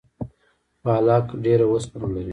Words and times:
پالک 0.83 1.25
ډیره 1.43 1.65
اوسپنه 1.71 2.07
لري 2.13 2.29